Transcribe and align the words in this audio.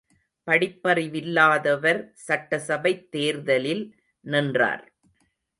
படிப்பறிவில்லாதவர் 0.47 2.01
சட்டசபைத் 2.27 3.11
தேர்தலில் 3.11 3.85
நின்றார். 4.25 4.85